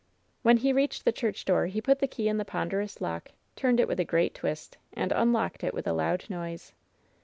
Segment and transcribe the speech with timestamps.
[0.41, 3.79] When he reached the church door he put the key in the ponderous lock, turned
[3.79, 6.73] it with a great twist, and imlocked it with a loud noise.